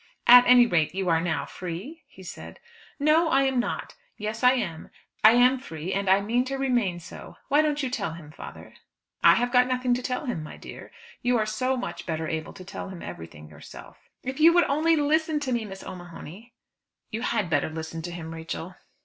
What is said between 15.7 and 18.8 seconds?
O'Mahony." "You had better listen to him, Rachel."